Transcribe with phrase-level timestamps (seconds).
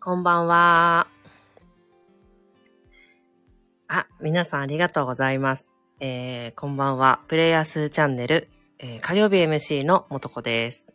[0.00, 1.08] こんばんは。
[3.88, 5.72] あ、皆さんありがとうございます。
[5.98, 7.20] えー、こんばんは。
[7.26, 8.48] プレイヤースチャンネル、
[8.78, 10.86] えー火曜日 MC のもとこです。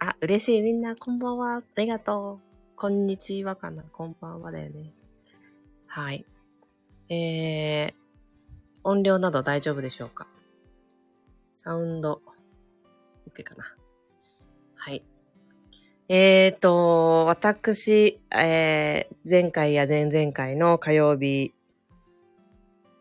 [0.00, 0.62] あ、嬉しい。
[0.62, 1.58] みんな、こんばんは。
[1.58, 2.74] ありがとう。
[2.74, 3.84] こんにちはかな。
[3.84, 4.92] こんばんはだよね。
[5.86, 6.26] はい。
[7.08, 7.94] えー、
[8.82, 10.26] 音量など大丈夫でしょうか？
[11.52, 12.22] サウンド、
[13.32, 13.64] OK かな？
[14.74, 15.04] はい。
[16.10, 21.52] えーと、私、えー、前回や前々回の火曜日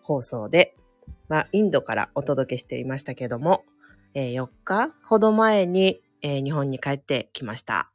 [0.02, 0.76] 放送で、
[1.30, 3.64] まあ、インドからお届けしていましたけども、
[4.14, 7.90] えー4日ほど前に、えー日本に帰ってきました。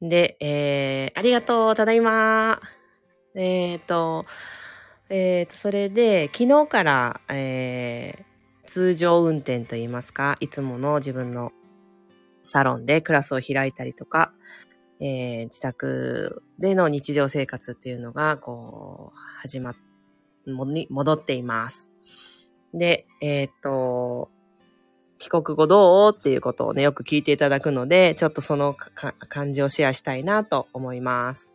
[0.00, 2.58] で、えー、ありがとう、ただいま
[3.34, 4.24] えーと、
[5.10, 8.30] えーと、それで、昨日から、えー
[8.64, 11.52] 通常運転といいますか、いつもの自分の
[12.50, 14.32] サロンでクラスを開いたりとか、
[14.98, 19.76] えー自宅での日常生活っていうのが、こう、始まっ、
[20.46, 21.90] もに戻っています。
[22.74, 24.30] で、えっ、と、
[25.18, 26.16] 帰国後どう？
[26.18, 31.52] っていうことをね、よく聞いていただくので、ちょっとその感じをシェアしたいなと思います。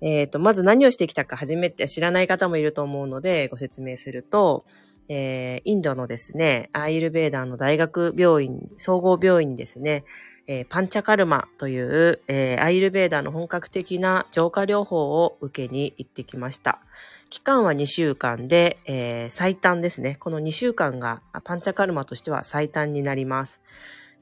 [0.00, 4.64] えっ、と、まず何をしてきたか初めて知らない方もいると思うので、ご説明すると、
[5.08, 10.04] えーインドのですね、アイルベーダーの大学病院、総合病院にですね、
[10.46, 16.80] えーパンチャカルマという、えーアイルベーダーの本格的な浄化療法を受けに行ってきました。
[17.30, 20.16] 期間は2週間で、えー最短ですね。
[20.16, 23.60] この2週間がパンチャカルマとしては最短になります。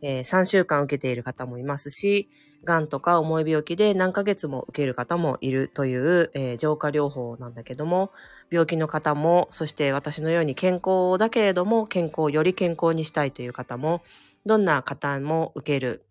[0.02, 2.28] え3週間受けている方もいますし、
[2.64, 8.10] 癌とか重い病気で何ヶ月も受ける方もいるという、えー浄化療法なんだけども、
[8.50, 14.02] 病気の方も、そして私のように健康だけれども、健康をより健康にしたいという方も、
[14.46, 16.04] どんな方も受ける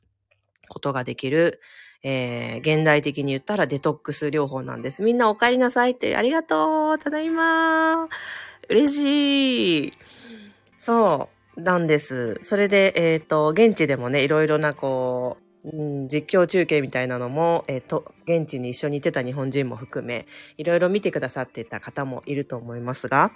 [0.69, 1.59] ことができる、
[2.03, 5.01] えー現代的に言ったらデトックス療法なんです。
[5.01, 8.07] みんなお帰りなさいって、ありがとうただいま
[8.69, 9.93] 嬉しい
[10.77, 12.39] そう、なんです。
[12.41, 23.31] それで、えっ、と、現地でもね、いろいろな、こう、うん実況中継みたいなのも、えっ、と、現地に一緒にいてた日本人も含め、いろいろ見てくださってた方もいると思いますが、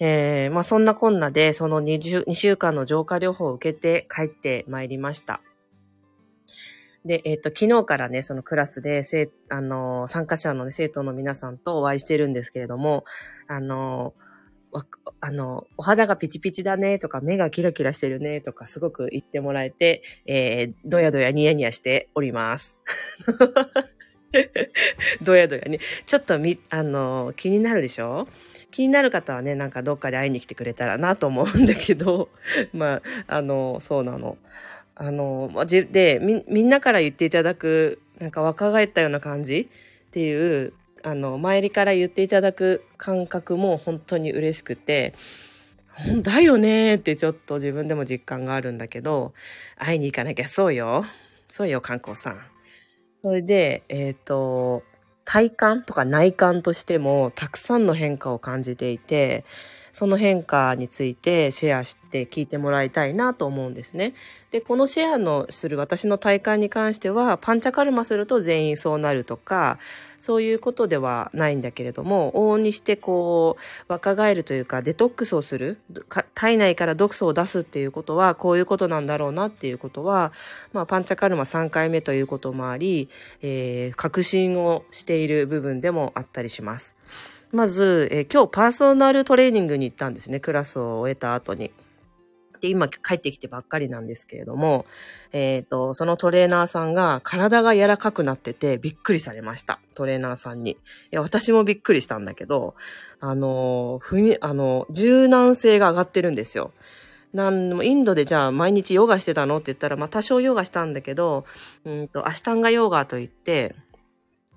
[0.00, 5.40] えーまあそんなこんなで、その 2, 2週間の浄化療法を受けて帰ってまいりました。
[7.04, 13.04] で、えっ、と、昨日からね、そのクラスで、生あの、参加者の、ね、生徒の皆さんとお会いしてるんですけれども、
[13.48, 14.12] あの、わ
[15.20, 22.78] あの、お肌がピチピチだねとか、目がキラキラしてるねとか、すごく言ってもらえて、えー、どやどやニヤニヤしております。
[25.20, 25.78] どやどやね。
[26.06, 28.26] ちょっとみ、あの、気になるでしょ？
[28.70, 32.30] 気になる方はね、なんかどっかで会いに来てくれたらなと思うんだけど、
[32.72, 33.02] まあ、
[33.36, 34.38] あの、そうなの。
[34.94, 35.50] あの、
[35.90, 39.68] で、み、みんなから言っていただく、なんか若返ったような感じ
[40.08, 45.14] っていう、あの、周りから言っていただく感覚も本当に嬉しくて、
[46.22, 49.34] だよねってちょっと自分でも実感があるんだけど、
[49.76, 51.04] 会いに行かなきゃそうよ。
[51.48, 52.40] そうよ、観光さん。
[53.22, 54.82] それで、えっ、と、
[55.24, 59.44] 体感とか内観としてもたくさんの変化を感じていて、
[59.92, 64.14] その変化についてシェアして聞いてもらいたいなと思うんですね。
[64.50, 69.78] で、このシェアのする私の体感に関しては、パンチャカルマすると全員そうなるとか、
[70.18, 75.78] そういうことではないんだけれども、往々にしてこう、若返るというか、デトックスをする、
[76.34, 80.32] 体内から毒素を出すっていうことは、こういうことなんだろうなっていうことは、
[80.74, 83.08] まあ、パンチャカルマ3回目ということもあり、
[83.40, 86.94] えー確信をしている部分でもあったりします。
[87.52, 91.70] まず、えー今日パーソナルトレーニングに行ったんですね、クラスを終えた後に。
[92.62, 94.86] で、今帰ってきてばっかりなんですけれども、
[95.32, 99.80] えっ、と、そのトレーナーさんが体が柔らかくなっててびっくりされました。
[99.94, 100.72] トレーナーさんに。
[100.72, 100.76] い
[101.10, 102.74] や、私もびっくりしたんだけど、
[103.20, 106.72] あの、ふみ、あの、柔軟性が上がってるんですよ。
[107.34, 109.56] なんでもインドでじゃあ毎日ヨガしてたの？
[109.56, 111.44] って言ったら、まあ多少ヨガしたんだけど、
[111.84, 113.74] うんと、アシタンガヨガといって、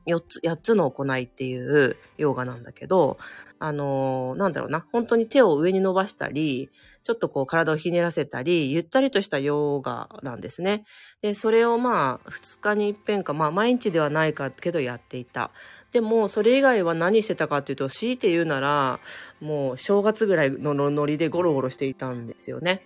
[0.05, 3.17] 4つ、8つの行いっていうヨガなんだけど、
[3.59, 6.69] あのーなんだろうな、本当に手を上に伸ばしたり、
[7.03, 10.85] ちょっとこう体をひねらせたり、ゆったりとしたヨガなんですね。
[11.21, 15.51] で、それをまあ、2日に一遍か、まあ毎日ではないかけどやっていた。
[15.91, 18.99] でも、それ以外は何してたかっていうと、強いて言うなら、
[19.39, 22.85] もう正月ぐらいのノリでゴロゴロしていたんですよね。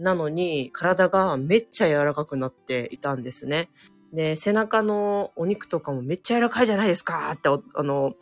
[0.00, 3.68] なのに、体がめっちゃ柔らかくなっていたんですね。
[4.12, 8.14] で、背中のお肉とかもめっちゃ柔らかいじゃないですかって、あの、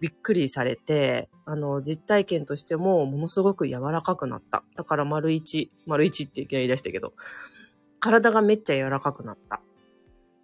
[0.00, 4.64] びっくりされて、あの、実体験としてもものすごく柔らかくなった。
[4.76, 7.14] だから丸一、丸一って言い出したけど、
[8.00, 9.60] 体がめっちゃ柔らかくなった。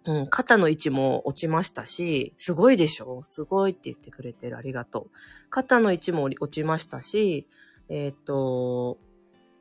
[0.03, 3.21] うん、肩の位置も落ちましたし、すごいでしょ？
[3.21, 4.57] すごいって言ってくれてる。
[4.57, 5.11] ありがとう。
[5.51, 7.47] 肩の位置も落ちましたし、
[7.87, 8.97] えっ、と、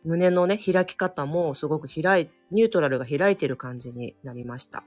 [0.04, 4.84] 胸のね、開き方もすごく開い、ニュートラルが開いてる感じになりました。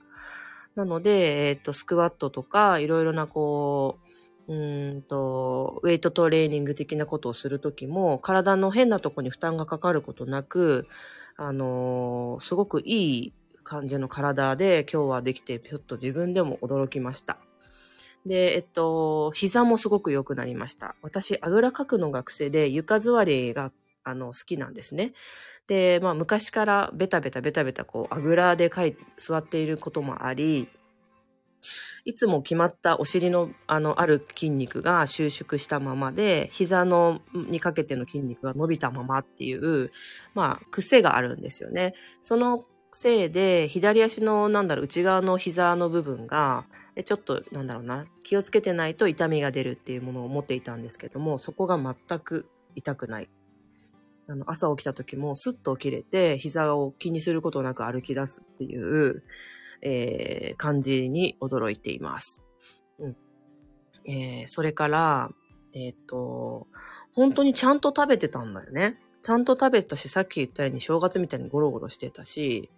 [0.76, 4.00] なので、えっ、と、スクワットとか、いろいろなこ
[4.48, 10.88] う、うんと、ウェイトトレーニング的なことをするときも、体の変なとこに負担がかかることなく、
[11.38, 13.34] あのー、すごくいい
[13.64, 17.38] 感じの体で今日はできて、ちょっと自分でも驚きました。
[18.26, 20.96] で、えっと、膝もすごく良くなりました。
[21.02, 23.72] 私、あぐらかくのが癖で床座りが、
[24.04, 25.14] あの、好きなんですね。
[25.68, 30.68] で、まあ、昔からベタベタベタベタこう、あぐらでかい、座っていることもあり、
[32.06, 39.92] いつも決まったお尻の、あの、ある筋肉が収縮したままで、膝の、にかけての筋肉が伸びたままっていう、
[40.34, 41.94] まあ、癖があるんですよね。
[42.20, 46.66] そのせいで、左足の、なんだろう、内側の膝の部分が、
[47.06, 53.30] ちょっと、なんだろうな、気をつけてないと痛みが出るっていうものを持っていたんですけども、そこが全く痛くない。
[54.28, 59.24] あの、朝起きた時もスッと起きれて、膝を気にすることなく歩き出すっていう、
[59.82, 62.44] えー、感じに驚いています。
[63.00, 63.18] うん。
[64.06, 65.30] えー、それから、
[65.74, 66.68] えっ、と、
[67.14, 69.00] 本当にちゃんと食べてたんだよね。
[69.24, 72.70] ちゃんと食べてたし、さっき言ったように正月みたいにゴロゴロしてたし、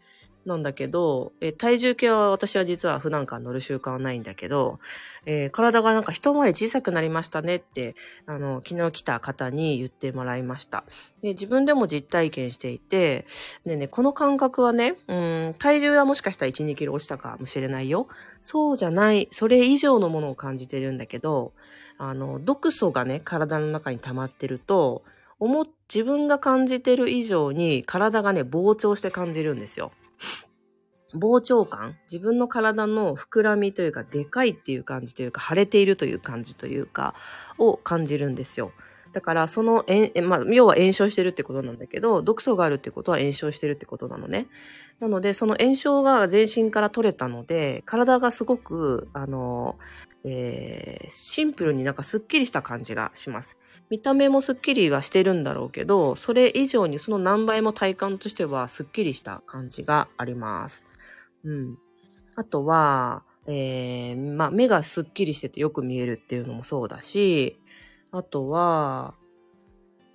[0.45, 4.79] なんだけど、え体重計は私は実は普段から乗る習慣はないんだけど、
[5.25, 7.95] えー、体がなんか一回り小さくなりましたねって、
[8.27, 10.83] あの、昨日来た方に言ってもらいました。
[11.23, 13.25] で自分でも実体験していて、
[13.65, 18.07] でね、この感覚はね、うん、体重はもしかしたら1、2キロ落ちたかもしれないよ。
[18.41, 21.53] そうじゃない、それ以上のものを感じてるんだけど、
[21.97, 25.03] あの、毒素がね、体の中に溜まってると、
[25.39, 29.91] 思、自分が感じてる以上に体がね、膨張して感じるんですよ。
[31.15, 37.15] 膨張感自分の体の膨らみというか、でかいっていう感じというか、腫れているという感じというか、
[37.57, 38.71] を感じるんですよ。
[39.13, 44.47] だから、その、えまあ、要は炎症してるってことなんだけど、毒素があるってことは炎症してるってことなのね。
[44.99, 49.77] なので、その炎症が全身から取れたので、体がすごく、あの、
[50.25, 53.57] えー、シンプルになんかスッキリした感じがします。
[53.89, 60.83] 見た目もスッキリはしてるんだろうけど、それ以上にその何倍も体感としてはスッキリした感じがあります。
[61.45, 61.77] うん。
[62.35, 67.61] あとは、えー、まあ、目がスッキリしててよく見えるっていうのもそうだし、
[68.11, 69.15] あとは、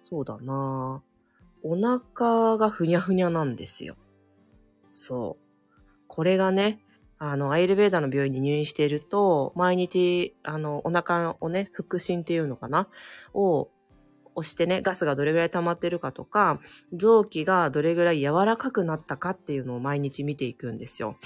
[0.02, 1.02] そうだな
[1.62, 3.96] お腹がふにゃふにゃなんですよ。
[4.92, 5.82] そう。
[6.08, 6.82] これがね、
[7.18, 12.88] あの、アイルベーダの病院に入院していると、毎日、あの、お腹をね、腹心っていうのかな？
[13.34, 13.70] を
[14.34, 16.60] 押してね、ガスがどれぐらい溜まってるかとか、
[16.92, 21.16] 臓器がどれぐらい柔らかくなったかっていうのを毎日見ていくんですよ。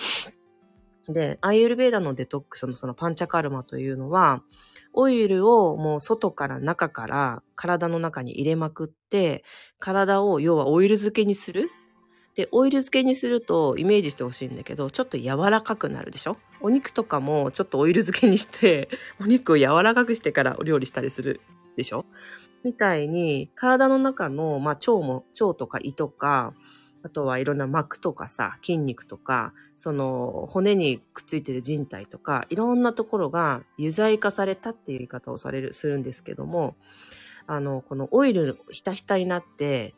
[1.08, 4.42] で、アイユルベーダのデトックスのそのパンチャカルマというのは、
[4.94, 9.44] オイルをもう外から中から体の中に入れまくって、
[9.78, 11.68] 体を要はオイル漬けにする？
[12.36, 16.36] で、オイル漬けにするとイメージしてほしいんだけど、ちょっと柔らかくなるでしょ？
[16.60, 18.88] お肉とかもちょっとオイル漬けにして、
[19.20, 21.40] お肉を柔らかくしてからお料理したりする
[21.76, 22.06] でしょ？
[22.64, 26.54] みたいに、体の中の、まあ、腸も、腸とか胃とか、
[27.04, 36.76] あとはいろんな膜とかさ、筋肉とか、その骨にくっついてる人体とか、いろんなところが油剤化されたっていう言い方をされる、するんですけども、
[37.46, 39.94] あの、このオイルひたひたになって、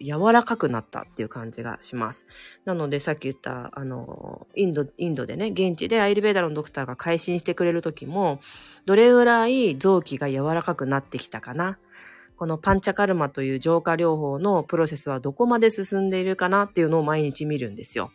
[0.00, 2.26] 柔らかくなったっていう感じがします。
[2.64, 8.40] なのでさっき言った、あの、インド、インドでね、現地でアイルベーダのドクターが改心してくれる時も、
[8.86, 11.78] どれぐらい臓器が柔らかくなってきたかな。
[12.40, 18.12] このパンチャカルマという浄化療法のプロセスはどこまで進んでいるかなっていうのを毎日見るんですよ。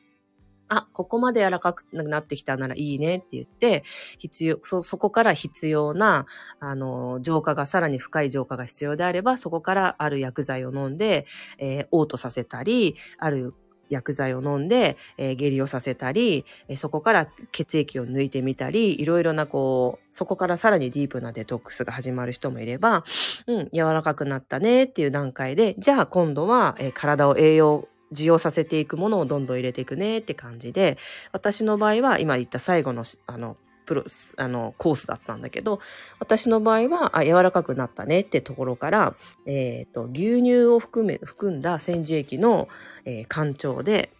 [0.67, 3.83] あ、ここまで柔らかくなってきたならいいねって言って、
[4.17, 6.25] 必要、そ、そこから必要な、
[6.59, 11.27] あの、浄化が、さらに深い浄化が必要であれば、そこからある薬剤を飲んで、
[11.59, 13.53] えー、嘔吐させたり、ある
[13.89, 23.03] 薬剤を飲んで、えー、下痢をさせたり、えー、そこから血液を抜いてみたり、いろいろなこう、そこからさらにディープなデトックスが始まる人もいれば、
[23.47, 30.97] うん、柔らかくなったねっていう段階で、じゃあ今度は、えー、体を栄養需要させていくものをどんどん入れていくねって感じで、
[31.31, 34.03] 私の場合は今言った最後の、あの、プロ、
[34.37, 35.79] あの、コースだったんだけど、
[36.19, 39.15] 私の場合は、あ、柔らかくなったねってところから、
[39.45, 42.67] えっ、ー、と、牛乳を含め、含んだ洗浄液の、
[43.05, 44.11] えー、干潮で、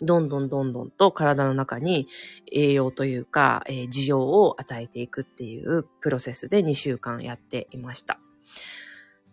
[0.00, 2.06] どんどんどんどんと体の中に
[2.52, 8.20] 栄養というか、えー、需要を与えていくっていうプロセスで2週間やっていました。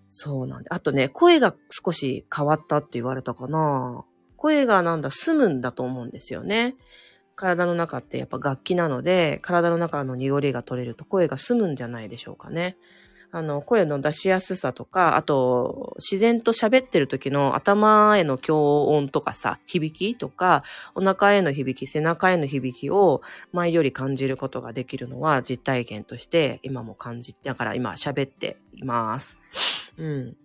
[0.09, 0.69] そうなんで。
[0.71, 4.05] あとね、声が少し変わったって言われたかな。
[4.37, 6.75] 声がなんだ、済むんだと思うんですよね。
[7.35, 12.77] 体の中ってやっぱ楽器なので、体の中の濁りが取れると声が済むんじゃないでしょうかね。
[13.31, 20.63] あの、声の出しやすさとか、あと、自然と喋ってる時の頭への強音とかさ、響きとか、
[20.93, 29.37] お腹への響き、背中への響きを前より感じることができるのは実体験として今も感じ、だから今喋っています。
[29.97, 30.37] うん。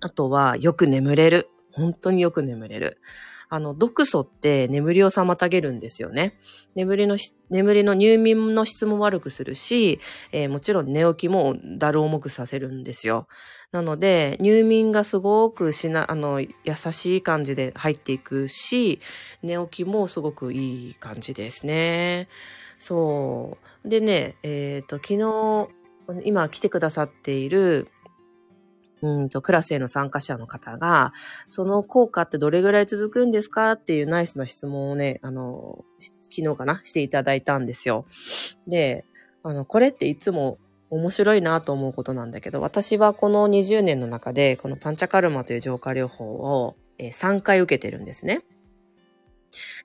[0.00, 1.48] あとは、よく眠れる。
[1.72, 2.98] 本当によく眠れる。
[3.48, 6.38] あの、毒素って眠りを妨げるんですよね。
[6.74, 7.16] 眠りの
[7.50, 10.00] 眠りの入眠の質も悪くするし、
[10.32, 13.28] えー、もちろん寝起きもだる重くさせるんですよ。
[13.72, 16.48] なので、入眠がすごくしな、あの、優
[16.92, 19.00] しい感じで入っていくし、
[19.42, 22.28] 寝起きもすごくいい感じですね。
[22.78, 23.88] そう。
[23.88, 25.68] でね、えっ、ー、と、昨日、
[26.24, 27.88] 今来てくださっている、
[29.04, 31.12] うんと、クラスへの参加者の方が、
[31.46, 35.84] その効果ってどれぐらい続くんですかっていうナイスな質問をね、あの、
[36.30, 38.06] 昨日かなしていただいたんですよ。
[38.66, 39.04] で、
[39.42, 40.56] あの、これっていつも
[40.88, 48.42] 面白いなと思うことなんだけど、私はこの20年の中で、このパンチャカルマという浄化療法を3回受けてるんですね。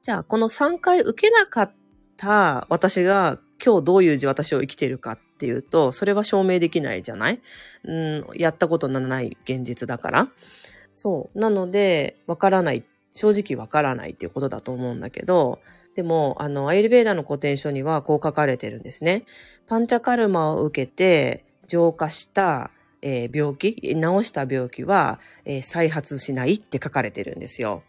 [0.02, 1.74] じゃあ、この3回受けなかっ
[2.16, 7.40] た私が今日どういう私を生きてるかっていうと、それは証明できないじゃない？
[7.86, 10.28] うん、やったことのない現実だから。
[10.92, 11.40] そう。
[11.40, 12.84] なので、わからない。
[13.14, 15.60] 正直わからないっていうことだと思うんだけど、
[15.96, 19.24] でも、あの、アイルベーダの古典書にはこう書かれてるんですね。
[19.66, 27.84] パンチャカルマを受けて浄化した、えー、病気、治した病気は、えー、再発しないって書かれてるんですよ。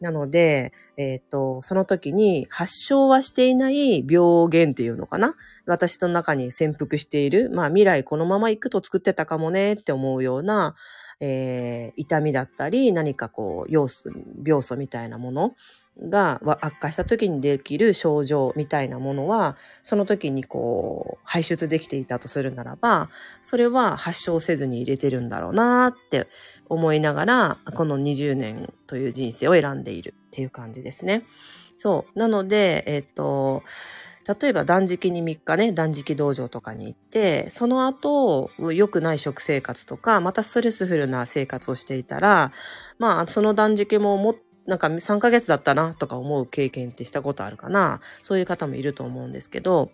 [0.00, 5.34] なので、えっ、ー、と、その時に発症はしていない病原っていうのかな？
[5.66, 10.74] 私の中に潜伏している、まあ未来このまま行くと作ってたかもねって思うような、
[11.20, 14.10] えー、痛みだったり、何かこう、要素、
[14.44, 15.54] 病素みたいなもの
[16.08, 23.10] が悪化した時にできる症状みたいなものは、その時にこう、排出できていたとするならば、
[23.42, 26.28] それは発症せずに入れてるんだろうなって
[26.70, 31.24] 思いながら、この20年という人生を選んでいるっていう感じですね。
[31.76, 32.18] そう。
[32.18, 33.62] なので、えっ、と、
[34.40, 42.52] 例えば断食に3日ね、断食道場とかに行って、その後、良くない食生活とか、またストレスフルな生活をしていたら、
[42.98, 44.36] まあ、その断食もも
[44.66, 49.90] なんか3ヶ月だったなとか思う経験ってしたことあるかなそういう方もいると思うんですけど、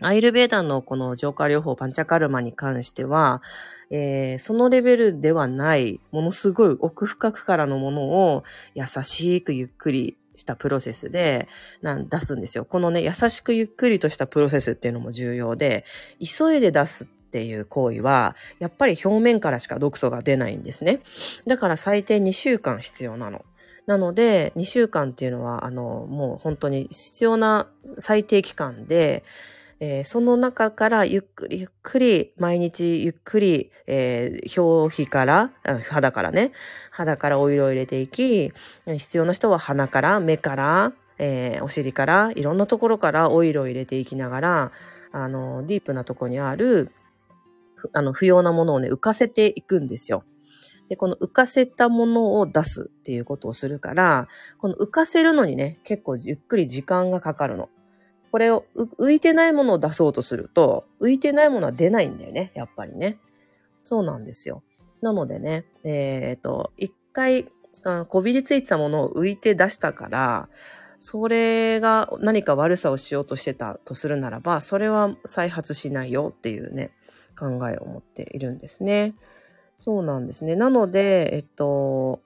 [0.00, 3.42] アイルベーダのこの浄化療法パンチャカルマに関しては、
[3.90, 8.02] えー、そのレベルではない、ものすごい奥深くからのもの
[8.34, 8.44] を
[8.74, 11.48] 優しくゆっくりしたプロセスで
[11.82, 12.64] なん出すんですよ。
[12.64, 15.84] このね、優しくゆっくりとしたプロセスっていうのも重要で、
[16.18, 21.00] 急いで出すっていう行為は、やっぱり表面からしか毒素が出ないんですね。
[21.46, 23.44] だから最低2週間必要なの。
[23.86, 27.68] なので、2週間っていうのは、あの、もう本当に必要な
[27.98, 29.24] 最低期間で、
[29.80, 35.52] えー、その中からゆっくりゆっくり、毎日ゆっくり、えー、表皮から、
[35.88, 36.52] 肌からね、
[36.90, 38.52] 肌からオイルを入れていき、
[38.86, 44.72] 必要な人は鼻から、目から、えー、お尻から、いろんなところからオイルを入れていきながら、
[45.12, 46.92] あの、ディープなとこにある、
[47.94, 50.24] あの、不要なものをね、浮かせていくんですよ。
[50.90, 57.70] で、この浮かせたものを出すっていうことをするから、この浮かせるのにね、結構ゆっくり時間がかかるの。
[58.30, 58.64] これを
[58.98, 63.18] 浮いてないものを出そうとすると、浮いてないものは出ないんだよね、やっぱりね。
[63.84, 64.62] そうなんですよ。
[65.00, 67.48] なのでね、えっ、と、一回、
[68.08, 70.48] こびりついてたものを浮いて出したから、
[70.98, 76.92] それが何か悪さをしようとしてたとするならば、それは再発しないよっていうね、
[77.38, 79.14] 考えを持っているんですね。
[79.76, 80.56] そうなんですね。
[80.56, 82.20] なので、えっと、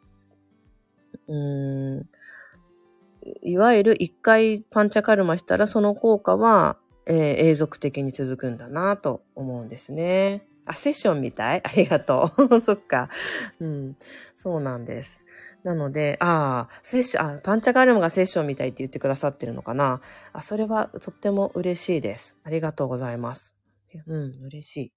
[1.29, 2.09] うーん、
[3.43, 6.77] いわゆる一回パンチャカルマしたらその効果は、
[7.07, 10.47] えー、永続的に続くんだなと思うんですね。
[10.67, 11.61] あ、セッションみたい？
[11.65, 12.61] ありがとう。
[12.65, 13.09] そっか。
[13.61, 13.97] うん。
[14.37, 15.19] そうなんです。
[15.63, 20.03] なので、ああ、セッション、あ、パンチャカルマがセッションみたいって言ってくださってるのかな？
[20.33, 22.39] あ、それはとっても嬉しいです。
[22.45, 23.55] ありがとうございます。
[24.07, 24.93] うん、嬉しい。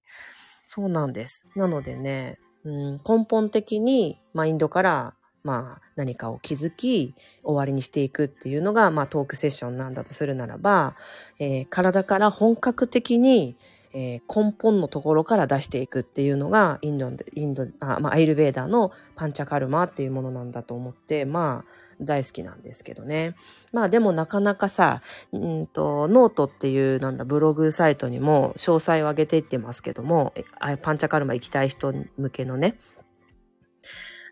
[0.66, 1.46] そうなんです。
[1.56, 5.14] なのでね、うん、根本的にマインドから
[5.48, 10.94] まあ、何かを気づき、終わりにしていくっていうのが、まあ、トークセッションなんだとするならば、
[11.38, 13.56] えー、体から本格的に、
[13.94, 23.34] えー、根本のところから出していくっていうのが、インド、インド、あまあ、アーユルヴェーダのパンチャカルマっていうものなんだと思って、まあ、大好きなんですけどね。
[23.72, 25.00] まあでもなかなかさ、
[25.32, 30.34] うんと、ノートっていうなんだ、ブログサイトにも詳細を上げていってますけども、
[30.82, 32.78] パンチャカルマ行きたい人向けのね、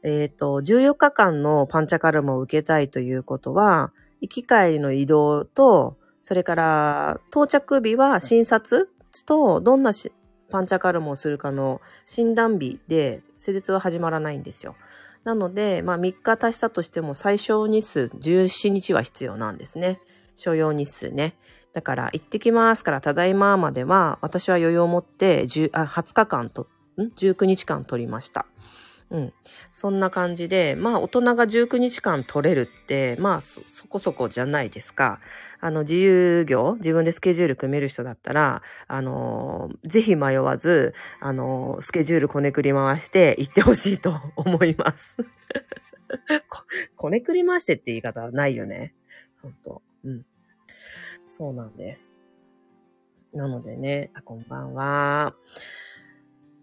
[0.06, 8.88] えっ、ー、と、14日間のパンチャカルマを受けたいということは、行き帰りの移動と、それから到着日は診察
[9.26, 9.90] とどんな
[10.48, 14.76] パンチャカルモをするかの診断日で施術は始まらないんですよ。
[15.24, 20.00] なので、まあ3日足したとしても最小日数17日は必要なんですね。
[20.36, 21.34] 所要日数ね。
[21.72, 28.46] だから、行ってきますから、ただいままでは、私は余裕を持って10あ20日間と、ん ?19 日間取りました。
[29.10, 29.32] うん。
[29.70, 35.20] そんな感じで、まあ大人が19日間取れるって、まあそこそこじゃないですか。
[35.60, 45.16] あの自由業、自分でスケジュール組める人だったら、あのー、ぜひ迷わず、あのー、スケジュールこねくり回して行ってほしいと思います。
[46.48, 46.62] こ、
[46.96, 48.94] こねくり回してって言い方はないよね。
[49.40, 49.82] ほんと。
[50.04, 50.26] うん。
[51.28, 52.14] そうなんです。
[53.34, 55.34] なのでね、あ、こんばんは。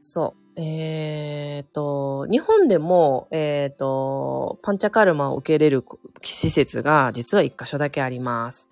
[0.06, 0.62] そう。
[0.62, 5.86] えっ、ー、と、日本でも、えっ、ー、と、パンチャカルマを受けれる
[6.22, 8.68] 施設が実は一箇所だけあります。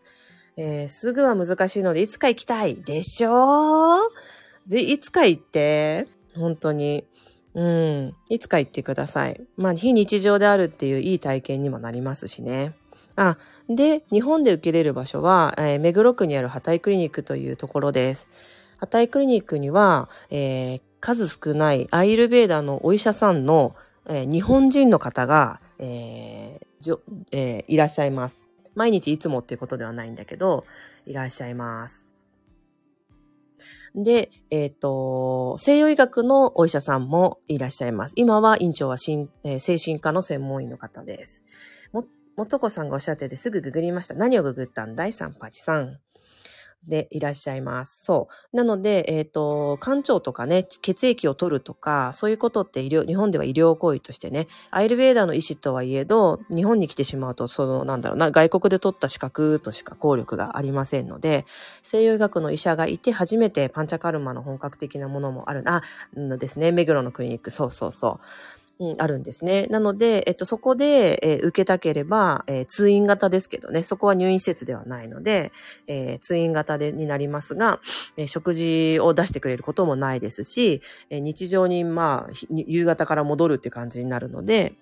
[0.57, 4.09] えー、すぐは難しいので、いつか行きたいでしょ
[4.65, 7.05] ぜ、いつか行って、本当に。
[7.53, 8.15] うん。
[8.27, 9.41] いつか行ってください。
[9.55, 12.73] まあ、非日常であるっていういい体験にもなりますしね。
[13.15, 13.37] あ、
[13.69, 18.27] で、日本で受けれる場所は、えー、目黒区にあるハタイクリニックというところです。
[18.79, 23.75] ハタイクリニックには、えー、数少ないアイルベーダーのお医者さんの、
[24.07, 28.41] えー、日本人の方が、えーじょえー、いらっしゃいます。
[28.73, 30.65] 毎日いつもっていうことではないんだけど、
[31.05, 32.07] いらっしゃいます。
[33.93, 38.13] で、えっ、ー、と、西洋医学のお医者さんもいらっしゃいます。
[38.15, 38.95] 今は院長は、
[39.43, 41.43] えー、精神科の専門医の方です。
[41.91, 42.05] も、
[42.37, 44.13] もとこさんがおっしゃっててすぐググりました。
[44.13, 45.13] 何をググったんだい？
[45.13, 45.99] 三八さん。
[46.87, 48.03] でいらっしゃいます。
[48.03, 48.55] そう。
[48.55, 61.45] なので、えっ、ー、と、肝腸とかね、血液を取るとか、そういうことって医療、日本では医療行為としてね、アイルベーダーの医師とはいえど、日本に来てしまうと、その、なんだろうな、外国で取った資格としか効力がありませんので、
[61.83, 65.81] 西洋医学の医者がいて初めてパンチャカルマの本格的なものもある、あ、
[66.15, 68.60] のですね、目黒のクリニック、そうそうそう。
[68.81, 69.67] うん、あるんですね。
[69.67, 75.51] なので、えっと、そこで、えー、受けたければ、えー、通院型ですけどね、そこは入院施設ではないので、
[75.85, 77.79] えー、通院型でになりますが、
[78.17, 84.73] え食事を出してくれることもないですし、え日常に、まあ、夕方から戻るって感じになるので、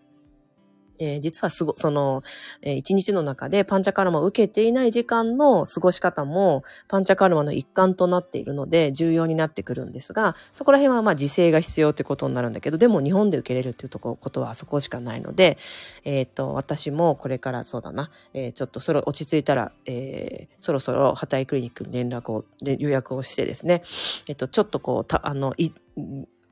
[0.99, 2.23] えー、実はすご、その、
[2.61, 15.57] えー、一日の中でパンチャカルマを受けていない時間の過ごし方もパンチャカルマの一環となっているので重要になってくるんですが、そこら辺はまあ自制が必要ということになるんだけど、でも日本で受けれるっていうとこことはそこしかないので、
[16.03, 23.83] えっ、ー、と、私もこれからそうだな、え、ちょっとそれ落ち着いたら、え、そろそろハタイクリニックに連絡を、予約をしてですね、
[24.27, 25.71] えっ、と、ちょっとこう、た、あの、い、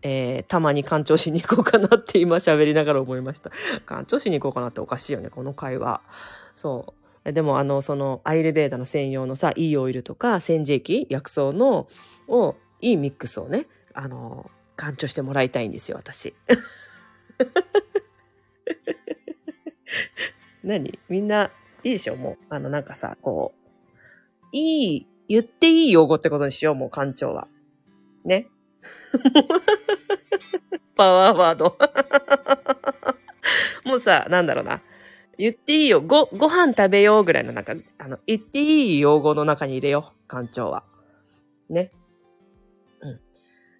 [0.03, 3.51] えー、たまに干潮しに行こうかなって今喋りながら思いました。
[3.85, 6.01] 干潮しに行こうかなっておかしいよね、この会話。
[6.55, 6.93] そ
[7.25, 7.33] う。
[7.33, 11.87] でも、あの、その、アイルベーダの専用のさ、いいオイルとか、洗浄液、薬草の、
[12.27, 16.33] を、いいミックスをね、あの、干潮してもらいたいんですよ、私。
[20.63, 20.99] 何？
[21.09, 21.51] みんな、
[21.83, 22.15] いいでしょ？
[22.15, 23.57] もう、あの、なんかさ、こう、
[24.53, 27.49] いい、言っていい用語ってことにしよう、もう、干潮は。
[28.23, 28.47] ね？
[30.95, 31.77] パワーワード。
[33.85, 34.81] もうさ、なんだろうな。
[35.37, 36.01] 言っていいよ。
[36.01, 40.31] ご、ご飯食べようぐらいのなんか、あの、言っていい用語の中に入れよう。
[40.31, 40.83] 館長は。
[41.69, 41.91] ね。
[43.01, 43.19] うん。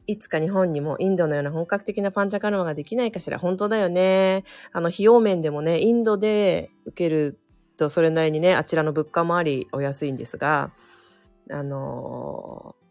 [0.06, 3.40] いつか日本にもインドのような本格的なパンチャカルマができないかしら。
[3.40, 4.44] 本当だよね。
[4.72, 7.40] あの、費用面でもね、インドで受ける
[7.78, 10.72] とそれなりにね、あちらの物価もありお安いんですが、
[11.50, 12.87] あのー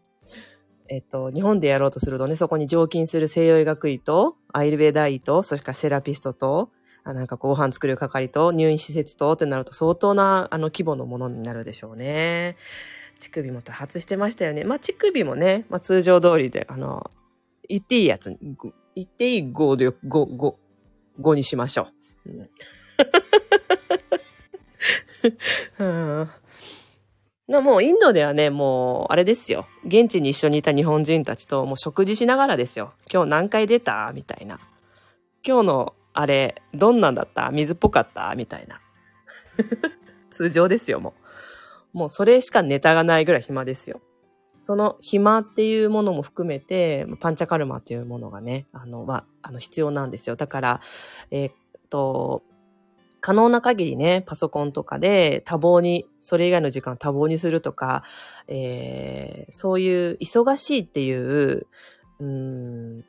[0.89, 6.71] えっと、日本でやろうとするとね、そこに常勤する西洋医学医と、アイルベーダ医と、それからセラピストと、
[7.03, 12.57] あなんかご飯作る係と、入院施設とってなると相当なあの規模のものになるでしょうね。
[13.19, 14.63] 乳首も多発してましたよね。
[14.63, 17.11] まあ乳首もね、まあ通常通りで、あの、
[17.67, 18.37] 言っていいやつ、
[18.95, 20.57] 言っていい語で、語、語、
[21.19, 21.87] 語にしましょ
[22.25, 22.31] う。
[25.79, 25.85] う
[26.23, 26.29] ん
[27.47, 29.67] もうインドではね、もうあれですよ。
[29.85, 32.93] 現地に一緒にいた日本人たちともう食事しながらですよ。
[33.11, 34.11] 今日何回出た？
[34.13, 34.59] みたいな。
[35.45, 37.51] 今日のあれ、どんなんだった？
[37.51, 38.35] 水っぽかった？
[38.35, 38.81] みたいな。
[40.29, 41.13] 通常ですよ、も
[41.93, 41.97] う。
[41.97, 44.01] もうそれしかネタがないぐらい暇ですよ。
[44.59, 50.35] その暇っていうものも含めて、パンチャカルマっていうものがね、あの、は、あの、必要なんですよ。
[50.35, 50.81] だから、
[51.31, 51.53] えー、っ
[51.89, 52.43] と、
[53.27, 58.03] 可能な限りね、パソコンとかで多忙に、それ以外の時間多忙にするとか、
[58.47, 61.67] えー、そういう忙しいっていう、
[62.21, 62.99] うん、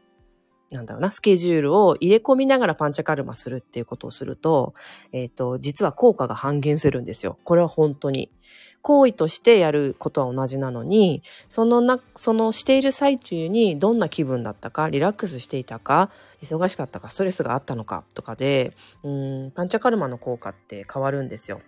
[0.72, 4.74] なんだろうな、スケジュールを入れ込みながらパンチャカルマするっていうことをすると、
[5.12, 7.38] えっ、ー、と、実は効果が半減するんですよ。
[7.44, 8.32] これは本当に。
[8.82, 16.10] 行為としてやることは同じなのに、そのな、そのしている最中にどんな気分だったか、リラックスしていたか、
[16.42, 21.60] 忙しかったか、ストレスがあったのかとかで、うん、パンチャカルマの効果って変わるんですよ。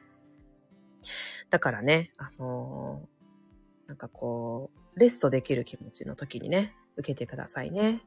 [1.50, 8.02] だからね、あのー、なんかこう、レストできる気持ちの時にね、受けてくださいね。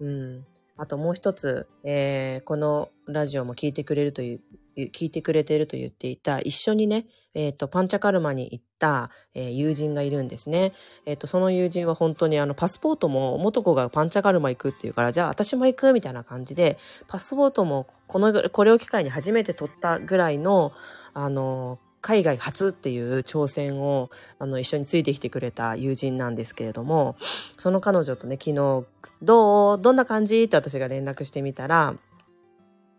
[0.00, 0.46] うん。
[0.80, 4.40] あともう一つ、えー、このラジオも聞いてくれるという、
[4.76, 10.72] 聞いてくれていると言っていた、一緒にね、えっ、ー、と、パンチャカルマに行った、えー、友人がいるんですね。
[11.04, 20.72] えっ、ー、と、その友人は本当にあの、パスポートも、元子がパンチャカルマ行くっていうから、じゃあ私も行くみたいな感じで、パスポートもこの、これを機会に初めて取ったぐらいの、
[21.12, 27.16] あの海外初っていう挑戦をあの一緒についてきてくれた友人なんですけれども
[27.58, 28.86] その彼女とね昨日
[29.22, 29.78] どう？
[29.80, 30.42] どんな感じ？
[30.42, 31.94] って私が連絡してみたら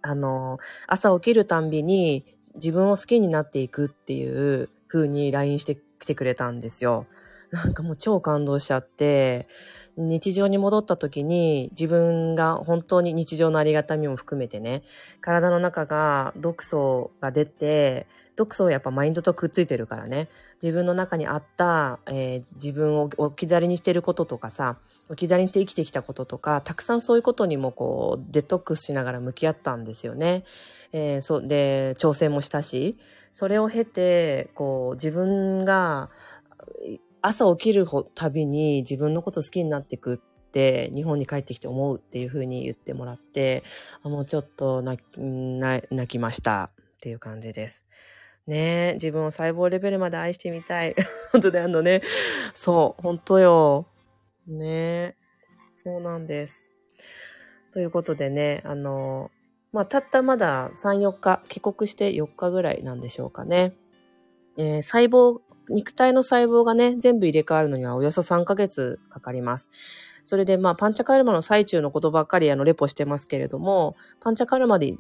[0.04, 7.08] あの朝起きるたんびに自分を好きになっていくっていう風に LINE してきてくれたんですよ。
[7.52, 9.48] なんかもう超感動しちゃって
[9.98, 14.84] 日常に戻った時に自分が本当に日常のありがたみも含めてね
[15.20, 18.08] 体の中が毒素が出て
[18.42, 20.30] 毒素はやっぱマインドとくっついてるからね
[20.62, 24.78] 自分の中にあった、えー、自分を置き去りにしてることとかさ
[25.10, 30.44] 置き去りにして生きてきたこととかたくさんそういうことにもこうデトックスしながら向き合ったんですよね。
[30.94, 32.98] えー、そで挑戦もしたし
[33.32, 36.10] それを経てこう自分が
[37.22, 40.18] 朝起きるたびに自分のこと好きになっていくっ
[40.52, 43.64] て日本に帰ってきて思うっていうふうに言ってもらって
[44.04, 45.02] もうちょっと泣
[46.08, 47.86] きましたっていう感じです。
[48.48, 50.96] ね自分を細胞レベルまで愛してみたい。
[51.32, 52.02] 本当であのね。
[52.54, 53.88] そう、本当よ。
[54.48, 55.16] ね
[55.76, 56.70] そうなんです。
[57.74, 59.32] ということでね、あの、
[59.72, 63.74] まあ、たったまだ3、4日、帰国して4日ぐらいなんでしょうかね。
[64.58, 69.70] えー、細胞、肉体の細胞がね、全部入れ替わるのにはおよそ3ヶ月かかります。
[70.24, 74.94] それで、まあ、パンチャカルマの最中のことばっかりあの、レポしてますけれども、パンチャカルマで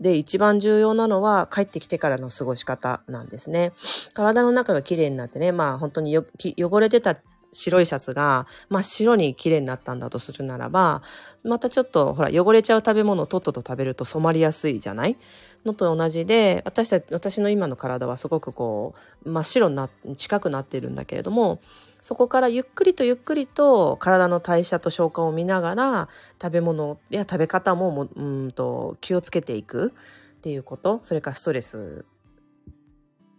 [0.00, 3.72] で、一番重要なのは帰ってきてからの過ごし方なんですね。
[4.14, 7.16] 体の中が綺麗になってね、まあ本当に汚れてた
[7.52, 11.02] 白いシャツが真っ白に綺麗になったんだとするならば、
[11.44, 15.16] またちょっとほら汚れちゃう食べ物をとっとと食べると染まりやすいじゃない？
[15.64, 21.60] のと同じで、私たち、私の今の体はすごくこう真っ白にな、近くなってるんだけれども、
[22.00, 26.08] そこからゆっくりとゆっくりと体の代謝と消化を見ながら
[26.40, 29.92] 食べ物や食べ方ももうんと気をつけていく。
[30.38, 31.00] っていうこと。
[31.02, 32.04] それからストレス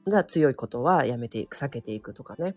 [0.07, 2.55] が強いことはやめていく避けていくとかね。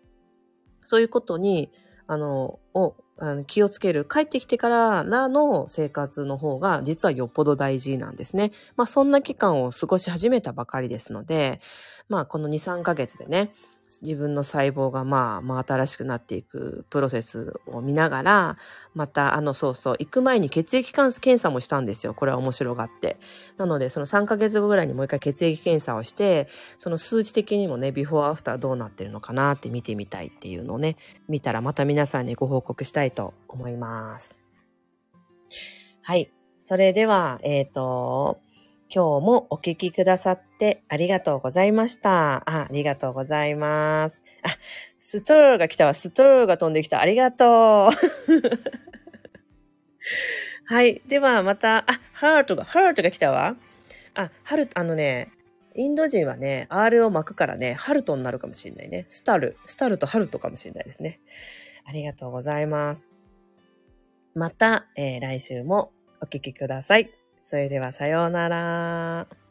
[0.83, 1.71] そういうことに
[2.09, 4.05] あのをあの気をつける。
[4.05, 8.51] 帰ってきてからの生活の方が実はよっぽど大事なんですね。
[8.77, 11.61] まあそんな期間を過ごし始めたばかりですので
[12.09, 13.55] まあこの2、3ヶ月でね
[14.01, 18.57] 自分の細胞がまあ、まあ新しくなっていくプロセスを見ながら、
[18.95, 22.15] またあのそうそう、行く前に血液検査もしたんですよ。
[22.15, 23.19] これは面白がって。
[23.57, 30.97] なので、その3ヶ月後ぐらいにもう一回血液検査をして、その数値的にもね、ビフォーアフターどうなってるのかなって見てみたいっていうのをね、
[31.29, 34.39] 見たらまた皆さんにご報告したいと思います。
[36.03, 36.33] はい。
[36.61, 38.41] それでは、えっ、ー、と、
[38.95, 42.43] 今日もお聞きくださってありがとうございました。
[42.47, 44.23] あ、ありがとうございます。
[44.43, 44.51] あ、
[44.99, 45.95] ストローが来たわ。
[45.95, 47.01] ストローが飛んできた。
[47.01, 47.49] ありがとう。
[50.67, 51.01] はい。
[51.09, 53.57] ではまた、あ、ハートが、ハートが来たわ。
[54.15, 55.33] あ、ハル、あのね、
[55.75, 59.07] インド人はね、R を巻くからね、ハルトになるかもしれないね。
[59.09, 61.21] スタル、スタルとハルトかもしれないですね。
[61.87, 63.07] ありがとうございます。
[64.35, 67.22] また、えー、来週もお聞きください。
[67.53, 69.42] それではさようなら。